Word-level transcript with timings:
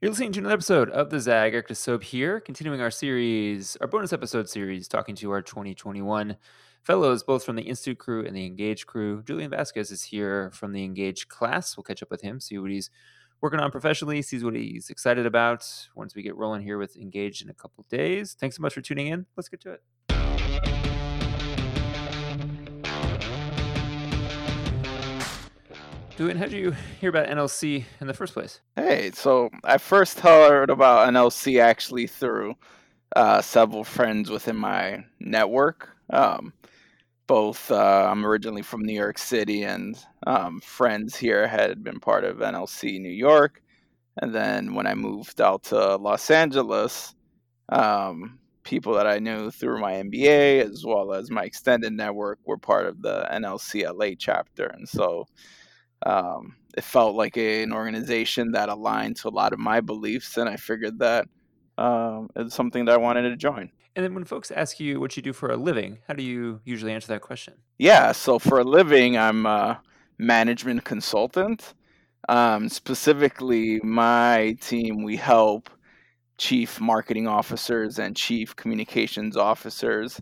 You're 0.00 0.12
listening 0.12 0.30
to 0.30 0.38
another 0.38 0.54
episode 0.54 0.90
of 0.90 1.10
the 1.10 1.18
Zag. 1.18 1.54
Eric 1.54 1.66
DeSobe 1.66 2.04
here, 2.04 2.38
continuing 2.38 2.80
our 2.80 2.88
series, 2.88 3.76
our 3.80 3.88
bonus 3.88 4.12
episode 4.12 4.48
series, 4.48 4.86
talking 4.86 5.16
to 5.16 5.32
our 5.32 5.42
2021 5.42 6.36
fellows, 6.84 7.24
both 7.24 7.44
from 7.44 7.56
the 7.56 7.64
Institute 7.64 7.98
crew 7.98 8.24
and 8.24 8.36
the 8.36 8.46
Engage 8.46 8.86
crew. 8.86 9.24
Julian 9.24 9.50
Vasquez 9.50 9.90
is 9.90 10.04
here 10.04 10.52
from 10.52 10.70
the 10.70 10.84
Engage 10.84 11.26
class. 11.26 11.76
We'll 11.76 11.82
catch 11.82 12.00
up 12.00 12.12
with 12.12 12.20
him, 12.20 12.38
see 12.38 12.58
what 12.58 12.70
he's 12.70 12.90
working 13.40 13.58
on 13.58 13.72
professionally, 13.72 14.22
sees 14.22 14.44
what 14.44 14.54
he's 14.54 14.88
excited 14.88 15.26
about 15.26 15.68
once 15.96 16.14
we 16.14 16.22
get 16.22 16.36
rolling 16.36 16.62
here 16.62 16.78
with 16.78 16.96
Engage 16.96 17.42
in 17.42 17.50
a 17.50 17.54
couple 17.54 17.84
days. 17.90 18.36
Thanks 18.38 18.54
so 18.54 18.62
much 18.62 18.74
for 18.74 18.80
tuning 18.80 19.08
in. 19.08 19.26
Let's 19.36 19.48
get 19.48 19.60
to 19.62 19.72
it. 19.72 19.82
Julian, 26.18 26.36
how 26.36 26.46
did 26.46 26.54
you 26.54 26.72
hear 27.00 27.10
about 27.10 27.28
NLC 27.28 27.84
in 28.00 28.08
the 28.08 28.12
first 28.12 28.34
place? 28.34 28.60
Hey, 28.74 29.12
so 29.14 29.50
I 29.62 29.78
first 29.78 30.18
heard 30.18 30.68
about 30.68 31.08
NLC 31.14 31.60
actually 31.60 32.08
through 32.08 32.56
uh, 33.14 33.40
several 33.40 33.84
friends 33.84 34.28
within 34.28 34.56
my 34.56 35.04
network. 35.20 35.90
Um, 36.10 36.52
both, 37.28 37.70
uh, 37.70 38.08
I'm 38.10 38.26
originally 38.26 38.62
from 38.62 38.82
New 38.82 38.94
York 38.94 39.16
City, 39.16 39.62
and 39.62 39.96
um, 40.26 40.60
friends 40.60 41.14
here 41.14 41.46
had 41.46 41.84
been 41.84 42.00
part 42.00 42.24
of 42.24 42.38
NLC 42.38 43.00
New 43.00 43.08
York. 43.10 43.62
And 44.20 44.34
then 44.34 44.74
when 44.74 44.88
I 44.88 44.96
moved 44.96 45.40
out 45.40 45.62
to 45.66 45.94
Los 45.98 46.32
Angeles, 46.32 47.14
um, 47.68 48.40
people 48.64 48.94
that 48.94 49.06
I 49.06 49.20
knew 49.20 49.52
through 49.52 49.80
my 49.80 49.92
MBA 49.92 50.68
as 50.68 50.84
well 50.84 51.12
as 51.12 51.30
my 51.30 51.44
extended 51.44 51.92
network 51.92 52.40
were 52.44 52.58
part 52.58 52.86
of 52.86 53.02
the 53.02 53.24
NLC 53.30 53.84
LA 53.88 54.16
chapter. 54.18 54.66
And 54.66 54.88
so 54.88 55.28
um, 56.04 56.56
it 56.76 56.84
felt 56.84 57.16
like 57.16 57.36
a, 57.36 57.62
an 57.62 57.72
organization 57.72 58.52
that 58.52 58.68
aligned 58.68 59.16
to 59.16 59.28
a 59.28 59.30
lot 59.30 59.52
of 59.52 59.58
my 59.58 59.80
beliefs, 59.80 60.36
and 60.36 60.48
I 60.48 60.56
figured 60.56 60.98
that 61.00 61.26
um, 61.76 62.28
it's 62.36 62.54
something 62.54 62.84
that 62.84 62.94
I 62.94 62.98
wanted 62.98 63.22
to 63.22 63.36
join. 63.36 63.70
And 63.96 64.04
then 64.04 64.14
when 64.14 64.24
folks 64.24 64.50
ask 64.50 64.78
you 64.78 65.00
what 65.00 65.16
you 65.16 65.22
do 65.22 65.32
for 65.32 65.50
a 65.50 65.56
living, 65.56 65.98
how 66.06 66.14
do 66.14 66.22
you 66.22 66.60
usually 66.64 66.92
answer 66.92 67.08
that 67.08 67.20
question? 67.20 67.54
Yeah, 67.78 68.12
so 68.12 68.38
for 68.38 68.60
a 68.60 68.64
living, 68.64 69.16
I'm 69.16 69.44
a 69.44 69.80
management 70.18 70.84
consultant. 70.84 71.74
Um, 72.28 72.68
specifically, 72.68 73.80
my 73.82 74.56
team, 74.60 75.02
we 75.02 75.16
help 75.16 75.70
chief 76.36 76.80
marketing 76.80 77.26
officers 77.26 77.98
and 77.98 78.14
chief 78.14 78.54
communications 78.54 79.36
officers 79.36 80.20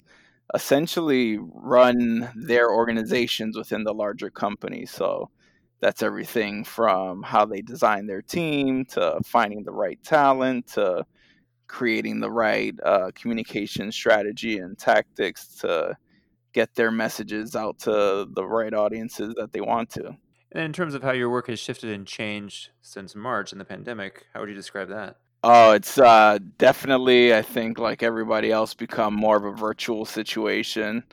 essentially 0.55 1.39
run 1.41 2.31
their 2.35 2.71
organizations 2.71 3.57
within 3.57 3.85
the 3.85 3.93
larger 3.93 4.31
company. 4.31 4.87
So 4.87 5.29
that's 5.81 6.03
everything 6.03 6.65
from 6.65 7.23
how 7.23 7.45
they 7.45 7.61
design 7.61 8.07
their 8.07 8.23
team 8.23 8.85
to 8.87 9.19
finding 9.25 9.63
the 9.63 9.73
right 9.73 10.03
talent 10.03 10.67
to 10.69 11.05
creating 11.69 12.21
the 12.21 12.31
right 12.31 12.75
uh, 12.85 13.11
communication 13.15 13.91
strategy 13.93 14.59
and 14.59 14.79
tactics 14.79 15.49
to 15.59 15.97
get 16.53 16.75
their 16.75 16.91
messages 16.91 17.55
out 17.55 17.79
to 17.79 18.27
the 18.33 18.45
right 18.45 18.73
audiences 18.73 19.35
that 19.37 19.53
they 19.53 19.61
want 19.61 19.91
to. 19.91 20.17
And 20.53 20.65
in 20.65 20.73
terms 20.73 20.95
of 20.95 21.03
how 21.03 21.13
your 21.13 21.29
work 21.29 21.49
has 21.49 21.59
shifted 21.59 21.91
and 21.91 22.07
changed 22.07 22.71
since 22.81 23.15
March 23.15 23.53
in 23.53 23.59
the 23.59 23.65
pandemic, 23.65 24.25
how 24.33 24.41
would 24.41 24.49
you 24.49 24.55
describe 24.55 24.89
that? 24.89 25.17
Oh, 25.45 25.73
it's 25.73 25.99
uh, 25.99 26.39
definitely, 26.57 27.35
I 27.35 27.43
think, 27.43 27.79
like 27.79 28.03
everybody 28.03 28.51
else, 28.51 28.73
become 28.73 29.15
more 29.15 29.37
of 29.37 29.45
a 29.45 29.53
virtual 29.53 30.05
situation. 30.05 31.05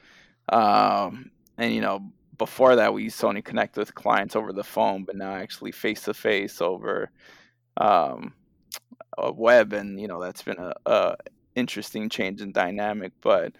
Um, 0.49 1.31
and, 1.57 1.73
you 1.73 1.81
know, 1.81 2.09
before 2.43 2.75
that 2.75 2.93
we 2.93 3.03
used 3.03 3.21
to 3.21 3.27
only 3.27 3.41
connect 3.41 3.77
with 3.77 3.95
clients 3.95 4.35
over 4.35 4.51
the 4.51 4.65
phone, 4.65 5.05
but 5.05 5.15
now 5.15 5.33
actually 5.33 5.71
face 5.71 6.01
to 6.01 6.13
face 6.13 6.59
over 6.59 7.09
um, 7.77 8.33
a 9.17 9.31
web, 9.31 9.71
and 9.71 9.97
you 9.97 10.09
know 10.09 10.21
that's 10.21 10.43
been 10.43 10.59
a, 10.59 10.73
a 10.85 11.15
interesting 11.55 12.09
change 12.09 12.41
in 12.41 12.51
dynamic. 12.51 13.13
But 13.21 13.53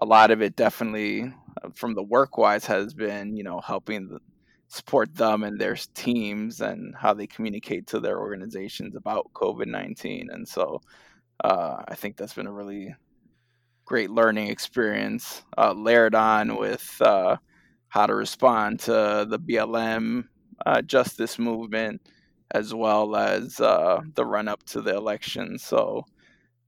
a 0.00 0.06
lot 0.06 0.30
of 0.30 0.40
it 0.40 0.54
definitely, 0.54 1.24
uh, 1.64 1.70
from 1.74 1.94
the 1.96 2.02
work 2.04 2.38
wise, 2.38 2.64
has 2.66 2.94
been 2.94 3.34
you 3.34 3.42
know 3.42 3.58
helping 3.58 4.06
the, 4.06 4.20
support 4.68 5.12
them 5.16 5.42
and 5.42 5.60
their 5.60 5.74
teams 5.94 6.60
and 6.60 6.94
how 6.94 7.14
they 7.14 7.26
communicate 7.26 7.88
to 7.88 7.98
their 7.98 8.20
organizations 8.20 8.94
about 8.94 9.32
COVID 9.32 9.66
nineteen, 9.66 10.28
and 10.30 10.46
so 10.46 10.80
uh, 11.42 11.82
I 11.88 11.96
think 11.96 12.16
that's 12.16 12.34
been 12.34 12.46
a 12.46 12.52
really 12.52 12.94
great 13.84 14.10
learning 14.10 14.46
experience 14.46 15.42
uh, 15.56 15.72
layered 15.72 16.14
on 16.14 16.56
with 16.56 16.96
uh, 17.00 17.36
how 17.88 18.06
to 18.06 18.14
respond 18.14 18.80
to 18.80 19.26
the 19.28 19.38
BLM 19.38 20.24
uh, 20.66 20.82
justice 20.82 21.38
movement 21.38 22.02
as 22.52 22.72
well 22.74 23.14
as 23.16 23.60
uh, 23.60 24.00
the 24.14 24.24
run 24.24 24.48
up 24.48 24.62
to 24.64 24.80
the 24.80 24.94
election. 24.94 25.58
So, 25.58 26.04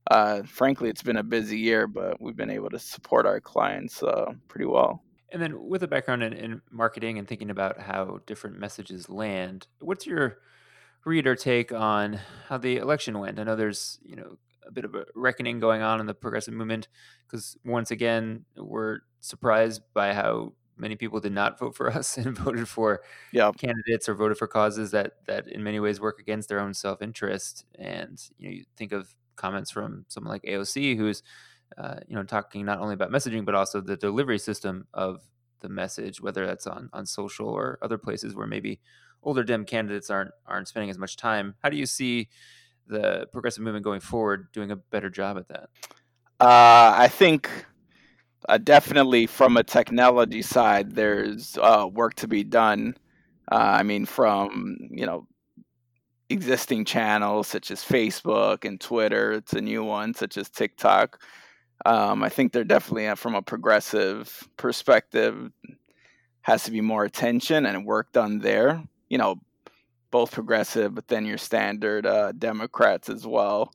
uh, 0.09 0.43
frankly, 0.43 0.89
it's 0.89 1.03
been 1.03 1.17
a 1.17 1.23
busy 1.23 1.57
year, 1.57 1.87
but 1.87 2.21
we've 2.21 2.35
been 2.35 2.51
able 2.51 2.69
to 2.69 2.79
support 2.79 3.25
our 3.25 3.39
clients 3.39 4.03
uh, 4.03 4.33
pretty 4.47 4.65
well. 4.65 5.03
And 5.31 5.41
then, 5.41 5.67
with 5.67 5.81
a 5.83 5.87
background 5.87 6.23
in, 6.23 6.33
in, 6.33 6.61
marketing 6.69 7.17
and 7.17 7.27
thinking 7.27 7.49
about 7.49 7.79
how 7.79 8.19
different 8.25 8.59
messages 8.59 9.09
land, 9.09 9.67
what's 9.79 10.05
your 10.05 10.39
read 11.05 11.25
or 11.25 11.35
take 11.35 11.71
on 11.71 12.19
how 12.49 12.57
the 12.57 12.77
election 12.77 13.17
went? 13.17 13.39
I 13.39 13.43
know 13.43 13.55
there's 13.55 13.97
you 14.03 14.17
know 14.17 14.37
a 14.67 14.71
bit 14.71 14.85
of 14.85 14.93
a 14.93 15.05
reckoning 15.15 15.59
going 15.59 15.81
on 15.81 15.99
in 15.99 16.05
the 16.05 16.13
progressive 16.13 16.53
movement 16.53 16.89
because 17.25 17.57
once 17.63 17.91
again 17.91 18.45
we're 18.57 18.99
surprised 19.21 19.81
by 19.93 20.13
how 20.13 20.51
many 20.81 20.95
people 20.95 21.19
did 21.19 21.31
not 21.31 21.59
vote 21.59 21.75
for 21.75 21.89
us 21.97 22.17
and 22.17 22.37
voted 22.37 22.67
for 22.67 23.01
yeah. 23.31 23.51
candidates 23.51 24.09
or 24.09 24.15
voted 24.15 24.37
for 24.37 24.47
causes 24.47 24.91
that 24.91 25.13
that 25.27 25.47
in 25.47 25.63
many 25.63 25.79
ways 25.79 26.01
work 26.01 26.19
against 26.19 26.49
their 26.49 26.59
own 26.59 26.73
self 26.73 27.01
interest. 27.01 27.65
And 27.75 28.21
you 28.37 28.49
know, 28.49 28.55
you 28.55 28.65
think 28.75 28.91
of 28.91 29.15
comments 29.35 29.71
from 29.71 30.05
someone 30.09 30.31
like 30.31 30.43
AOC, 30.43 30.97
who's 30.97 31.23
uh, 31.77 31.99
you 32.07 32.15
know 32.15 32.23
talking 32.23 32.65
not 32.65 32.79
only 32.79 32.95
about 32.95 33.11
messaging 33.11 33.45
but 33.45 33.55
also 33.55 33.79
the 33.79 33.95
delivery 33.95 34.39
system 34.39 34.87
of 34.93 35.21
the 35.61 35.69
message, 35.69 36.19
whether 36.19 36.45
that's 36.45 36.67
on 36.67 36.89
on 36.91 37.05
social 37.05 37.47
or 37.47 37.77
other 37.81 37.97
places 37.97 38.35
where 38.35 38.47
maybe 38.47 38.81
older 39.23 39.43
Dem 39.43 39.63
candidates 39.63 40.09
aren't 40.09 40.31
aren't 40.45 40.67
spending 40.67 40.89
as 40.89 40.97
much 40.97 41.15
time. 41.15 41.55
How 41.61 41.69
do 41.69 41.77
you 41.77 41.85
see 41.85 42.27
the 42.87 43.27
progressive 43.31 43.63
movement 43.63 43.85
going 43.85 44.01
forward 44.01 44.51
doing 44.51 44.71
a 44.71 44.75
better 44.75 45.09
job 45.09 45.37
at 45.37 45.47
that? 45.47 45.69
Uh, 46.39 46.95
I 46.97 47.07
think 47.07 47.49
uh, 48.49 48.57
definitely 48.57 49.27
from 49.27 49.57
a 49.57 49.63
technology 49.63 50.41
side, 50.41 50.95
there's 50.95 51.57
uh, 51.57 51.87
work 51.91 52.15
to 52.15 52.27
be 52.27 52.43
done. 52.43 52.95
Uh, 53.51 53.55
I 53.55 53.83
mean, 53.83 54.05
from 54.05 54.77
you 54.91 55.05
know 55.05 55.27
existing 56.29 56.85
channels 56.85 57.47
such 57.47 57.71
as 57.71 57.83
Facebook 57.83 58.65
and 58.65 58.79
Twitter 58.79 59.41
to 59.41 59.61
new 59.61 59.83
ones 59.83 60.17
such 60.17 60.37
as 60.37 60.49
TikTok. 60.49 61.21
Um, 61.85 62.23
I 62.23 62.29
think 62.29 62.53
they're 62.53 62.63
definitely 62.63 63.07
uh, 63.07 63.15
from 63.15 63.35
a 63.35 63.41
progressive 63.41 64.47
perspective 64.57 65.51
has 66.43 66.63
to 66.63 66.71
be 66.71 66.81
more 66.81 67.03
attention 67.03 67.65
and 67.65 67.85
work 67.85 68.11
done 68.11 68.39
there. 68.39 68.83
You 69.09 69.17
know, 69.17 69.41
both 70.09 70.31
progressive, 70.31 70.95
but 70.95 71.07
then 71.07 71.25
your 71.25 71.37
standard 71.37 72.05
uh, 72.05 72.31
Democrats 72.33 73.09
as 73.09 73.25
well. 73.25 73.73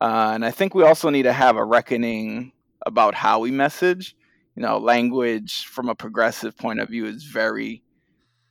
Uh, 0.00 0.32
and 0.34 0.44
I 0.44 0.50
think 0.50 0.74
we 0.74 0.84
also 0.84 1.10
need 1.10 1.22
to 1.24 1.32
have 1.32 1.56
a 1.56 1.64
reckoning 1.64 2.52
about 2.86 3.14
how 3.14 3.40
we 3.40 3.50
message. 3.50 4.16
You 4.54 4.62
know, 4.62 4.78
language 4.78 5.66
from 5.66 5.90
a 5.90 5.94
progressive 5.94 6.56
point 6.56 6.80
of 6.80 6.88
view 6.88 7.04
is 7.04 7.24
very 7.24 7.82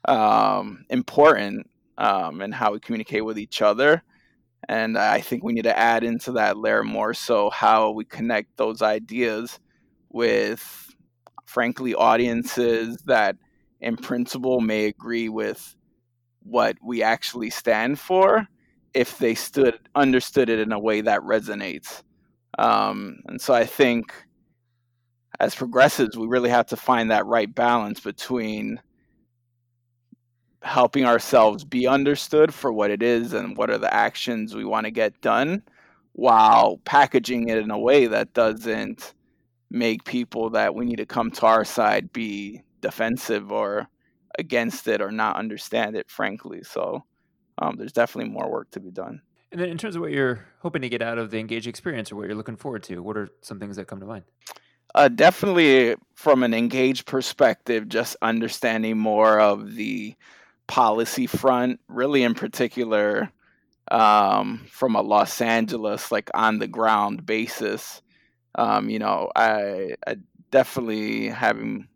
um, 0.07 0.85
important 0.91 1.67
um, 1.97 2.41
in 2.41 2.51
how 2.51 2.73
we 2.73 2.79
communicate 2.79 3.25
with 3.25 3.39
each 3.39 3.63
other. 3.63 4.03
And 4.67 4.97
I 4.97 5.21
think 5.21 5.43
we 5.43 5.53
need 5.53 5.63
to 5.63 5.77
add 5.77 6.03
into 6.03 6.33
that 6.33 6.57
layer 6.57 6.83
more 6.83 7.13
so 7.13 7.49
how 7.49 7.91
we 7.91 8.05
connect 8.05 8.57
those 8.57 8.81
ideas 8.81 9.59
with, 10.09 10.93
frankly, 11.45 11.95
audiences 11.95 12.97
that 13.05 13.37
in 13.79 13.95
principle 13.95 14.61
may 14.61 14.85
agree 14.85 15.29
with 15.29 15.75
what 16.43 16.77
we 16.83 17.03
actually 17.03 17.49
stand 17.49 17.99
for 17.99 18.47
if 18.93 19.17
they 19.17 19.35
stood 19.35 19.77
understood 19.95 20.49
it 20.49 20.59
in 20.59 20.71
a 20.71 20.79
way 20.79 21.01
that 21.01 21.19
resonates. 21.21 22.03
Um, 22.57 23.17
and 23.27 23.41
so 23.41 23.53
I 23.53 23.65
think 23.65 24.13
as 25.39 25.55
progressives, 25.55 26.17
we 26.17 26.27
really 26.27 26.49
have 26.49 26.67
to 26.67 26.75
find 26.75 27.11
that 27.11 27.25
right 27.25 27.53
balance 27.53 27.99
between 27.99 28.81
helping 30.61 31.05
ourselves 31.05 31.63
be 31.63 31.87
understood 31.87 32.53
for 32.53 32.73
what 32.73 32.89
it 32.89 33.03
is 33.03 33.33
and 33.33 33.55
what 33.55 33.69
are 33.69 33.77
the 33.77 33.93
actions 33.93 34.55
we 34.55 34.65
want 34.65 34.85
to 34.85 34.91
get 34.91 35.21
done 35.21 35.61
while 36.13 36.79
packaging 36.85 37.49
it 37.49 37.57
in 37.57 37.69
a 37.69 37.77
way 37.77 38.07
that 38.07 38.33
doesn't 38.33 39.13
make 39.69 40.03
people 40.05 40.49
that 40.49 40.73
we 40.73 40.85
need 40.85 40.95
to 40.95 41.05
come 41.05 41.29
to 41.29 41.45
our 41.45 41.63
side 41.63 42.11
be 42.13 42.61
defensive 42.81 43.51
or 43.51 43.87
against 44.39 44.87
it 44.87 45.01
or 45.01 45.11
not 45.11 45.35
understand 45.35 45.95
it 45.95 46.09
frankly. 46.09 46.63
So 46.63 47.03
um, 47.59 47.75
there's 47.77 47.93
definitely 47.93 48.31
more 48.31 48.49
work 48.49 48.71
to 48.71 48.79
be 48.79 48.91
done. 48.91 49.21
And 49.51 49.61
then 49.61 49.69
in 49.69 49.77
terms 49.77 49.95
of 49.95 50.01
what 50.01 50.11
you're 50.11 50.45
hoping 50.59 50.81
to 50.81 50.89
get 50.89 51.01
out 51.01 51.17
of 51.17 51.31
the 51.31 51.39
engage 51.39 51.67
experience 51.67 52.11
or 52.11 52.15
what 52.15 52.27
you're 52.27 52.35
looking 52.35 52.57
forward 52.57 52.83
to 52.83 53.01
what 53.01 53.17
are 53.17 53.29
some 53.41 53.59
things 53.59 53.75
that 53.75 53.87
come 53.87 53.99
to 53.99 54.05
mind 54.05 54.23
uh, 54.95 55.09
definitely 55.09 55.95
from 56.15 56.41
an 56.41 56.53
engaged 56.53 57.05
perspective, 57.05 57.89
just 57.89 58.15
understanding 58.21 58.97
more 58.97 59.39
of 59.39 59.75
the 59.75 60.15
policy 60.67 61.27
front, 61.27 61.79
really 61.89 62.23
in 62.23 62.33
particular, 62.33 63.29
um, 63.91 64.65
from 64.71 64.95
a 64.95 65.01
Los 65.01 65.41
Angeles 65.41 66.11
like 66.11 66.31
on 66.33 66.59
the 66.59 66.67
ground 66.67 67.25
basis. 67.25 68.01
Um, 68.55 68.89
you 68.89 68.97
know, 68.97 69.29
I, 69.35 69.95
I 70.07 70.15
definitely 70.49 71.27
having 71.27 71.87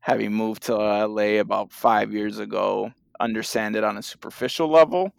having 0.00 0.32
moved 0.32 0.64
to 0.64 0.74
LA 0.76 1.40
about 1.40 1.72
five 1.72 2.12
years 2.12 2.38
ago, 2.38 2.92
understand 3.18 3.74
it 3.76 3.82
on 3.82 3.96
a 3.96 4.02
superficial 4.02 4.68
level, 4.68 5.10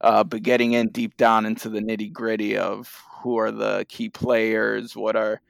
uh, 0.00 0.24
but 0.24 0.42
getting 0.42 0.72
in 0.72 0.88
deep 0.88 1.16
down 1.16 1.44
into 1.44 1.68
the 1.68 1.80
nitty 1.80 2.10
gritty 2.12 2.56
of 2.56 2.88
who 3.20 3.36
are 3.36 3.50
the 3.50 3.84
key 3.88 4.08
players, 4.08 4.96
what 4.96 5.16
are 5.16 5.40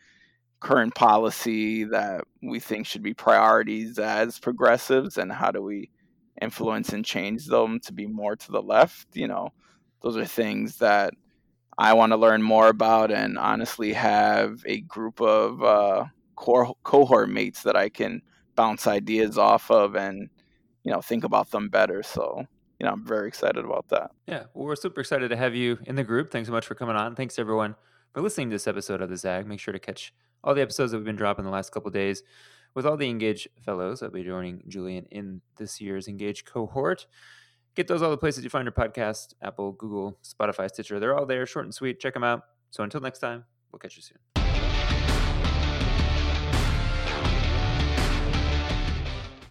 current 0.62 0.94
policy 0.94 1.84
that 1.84 2.24
we 2.40 2.60
think 2.60 2.86
should 2.86 3.02
be 3.02 3.14
priorities 3.14 3.98
as 3.98 4.38
progressives, 4.38 5.18
and 5.18 5.32
how 5.32 5.50
do 5.50 5.60
we 5.60 5.90
influence 6.40 6.90
and 6.90 7.04
change 7.04 7.46
them 7.46 7.80
to 7.80 7.92
be 7.92 8.06
more 8.06 8.36
to 8.36 8.52
the 8.52 8.62
left? 8.62 9.08
You 9.14 9.26
know, 9.26 9.52
those 10.02 10.16
are 10.16 10.24
things 10.24 10.78
that 10.78 11.14
I 11.76 11.94
want 11.94 12.12
to 12.12 12.16
learn 12.16 12.42
more 12.42 12.68
about, 12.68 13.10
and 13.10 13.38
honestly 13.38 13.92
have 13.92 14.62
a 14.64 14.80
group 14.82 15.20
of 15.20 15.62
uh, 15.62 16.04
core 16.36 16.74
cohort 16.84 17.28
mates 17.28 17.64
that 17.64 17.76
I 17.76 17.88
can 17.88 18.22
bounce 18.54 18.86
ideas 18.86 19.38
off 19.38 19.70
of 19.70 19.96
and 19.96 20.28
you 20.84 20.92
know 20.92 21.00
think 21.00 21.24
about 21.24 21.50
them 21.50 21.70
better. 21.70 22.04
So 22.04 22.46
you 22.78 22.86
know, 22.86 22.92
I'm 22.92 23.04
very 23.04 23.28
excited 23.28 23.64
about 23.64 23.88
that. 23.88 24.12
Yeah, 24.26 24.44
well, 24.54 24.66
we're 24.66 24.76
super 24.76 25.00
excited 25.00 25.28
to 25.28 25.36
have 25.36 25.54
you 25.54 25.78
in 25.86 25.96
the 25.96 26.04
group. 26.04 26.30
Thanks 26.30 26.48
so 26.48 26.52
much 26.52 26.66
for 26.66 26.74
coming 26.74 26.96
on. 26.96 27.16
Thanks 27.16 27.38
everyone 27.38 27.74
for 28.12 28.20
listening 28.20 28.50
to 28.50 28.54
this 28.54 28.68
episode 28.68 29.00
of 29.02 29.08
the 29.10 29.16
Zag. 29.16 29.46
Make 29.46 29.60
sure 29.60 29.72
to 29.72 29.80
catch 29.80 30.12
all 30.44 30.54
the 30.54 30.62
episodes 30.62 30.92
that 30.92 30.98
we've 30.98 31.04
been 31.06 31.16
dropping 31.16 31.44
the 31.44 31.50
last 31.50 31.70
couple 31.70 31.90
days 31.90 32.22
with 32.74 32.86
all 32.86 32.96
the 32.96 33.08
Engage 33.08 33.48
fellows. 33.64 34.00
that'll 34.00 34.14
be 34.14 34.24
joining 34.24 34.62
Julian 34.68 35.06
in 35.10 35.40
this 35.56 35.80
year's 35.80 36.08
Engage 36.08 36.44
cohort. 36.44 37.06
Get 37.74 37.88
those 37.88 38.02
all 38.02 38.10
the 38.10 38.18
places 38.18 38.44
you 38.44 38.50
find 38.50 38.64
your 38.66 38.72
podcast 38.72 39.34
Apple, 39.42 39.72
Google, 39.72 40.18
Spotify, 40.22 40.68
Stitcher. 40.68 41.00
They're 41.00 41.16
all 41.16 41.26
there, 41.26 41.46
short 41.46 41.64
and 41.64 41.74
sweet. 41.74 42.00
Check 42.00 42.14
them 42.14 42.24
out. 42.24 42.42
So 42.70 42.82
until 42.82 43.00
next 43.00 43.20
time, 43.20 43.44
we'll 43.70 43.78
catch 43.78 43.96
you 43.96 44.02
soon. 44.02 44.41